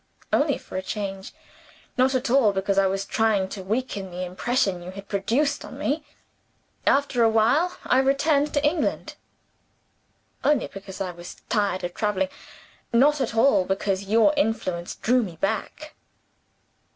[0.33, 1.31] Only for a change
[1.95, 5.77] not at all because I was trying to weaken the impression you had produced on
[5.77, 6.03] me!
[6.87, 9.13] After a while I returned to England.
[10.43, 12.29] Only because I was tired of traveling
[12.91, 15.93] not at all because your influence drew me back!